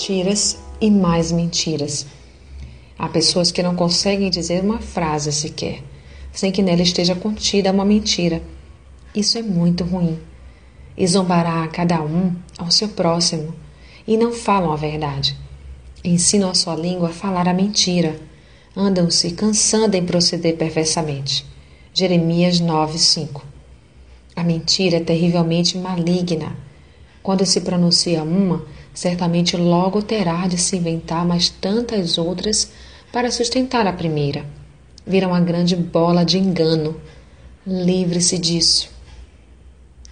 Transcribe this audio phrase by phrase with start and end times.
[0.00, 2.06] Mentiras e mais mentiras.
[2.98, 5.82] Há pessoas que não conseguem dizer uma frase sequer,
[6.32, 8.42] sem que nela esteja contida uma mentira.
[9.14, 10.18] Isso é muito ruim.
[10.96, 13.54] E zombará a cada um ao seu próximo,
[14.06, 15.36] e não falam a verdade.
[16.02, 18.18] Ensinam a sua língua a falar a mentira.
[18.74, 21.44] Andam-se cansando em proceder perversamente.
[21.92, 23.44] Jeremias 9, 5.
[24.34, 26.56] A mentira é terrivelmente maligna.
[27.22, 32.70] Quando se pronuncia uma, certamente logo terá de se inventar mais tantas outras
[33.12, 34.44] para sustentar a primeira.
[35.06, 37.00] Vira uma grande bola de engano.
[37.66, 38.90] Livre-se disso.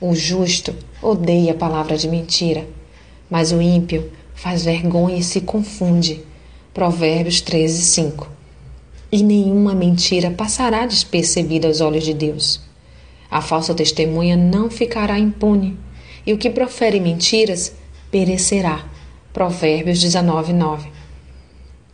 [0.00, 2.66] O justo odeia a palavra de mentira,
[3.28, 6.24] mas o ímpio faz vergonha e se confunde.
[6.72, 8.30] Provérbios 13, 5.
[9.10, 12.60] E nenhuma mentira passará despercebida aos olhos de Deus.
[13.30, 15.76] A falsa testemunha não ficará impune,
[16.26, 17.74] e o que profere mentiras
[18.10, 18.84] perecerá.
[19.32, 20.88] Provérbios 19, 9.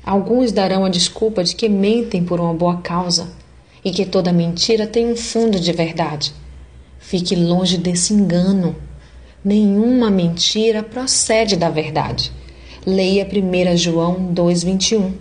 [0.04, 3.32] Alguns darão a desculpa de que mentem por uma boa causa
[3.84, 6.32] e que toda mentira tem um fundo de verdade.
[6.98, 8.76] Fique longe desse engano.
[9.44, 12.32] Nenhuma mentira procede da verdade.
[12.86, 15.12] Leia 1 João 2,21.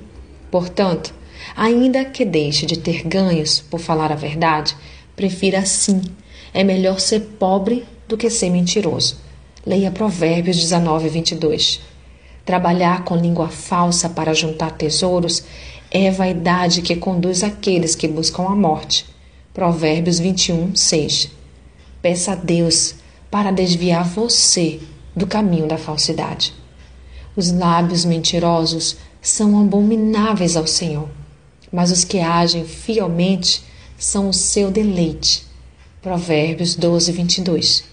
[0.49, 1.13] Portanto,
[1.55, 4.75] ainda que deixe de ter ganhos por falar a verdade,
[5.15, 6.01] prefira assim.
[6.53, 9.17] É melhor ser pobre do que ser mentiroso.
[9.65, 11.79] Leia Provérbios 19, 22.
[12.43, 15.41] Trabalhar com língua falsa para juntar tesouros
[15.89, 19.05] é vaidade que conduz aqueles que buscam a morte.
[19.53, 21.29] Provérbios 21, 6.
[22.01, 22.95] Peça a Deus
[23.31, 24.81] para desviar você
[25.15, 26.53] do caminho da falsidade.
[27.33, 31.07] Os lábios mentirosos são abomináveis ao Senhor,
[31.71, 33.63] mas os que agem fielmente
[33.97, 35.45] são o seu deleite.
[36.01, 37.92] Provérbios 12, 22.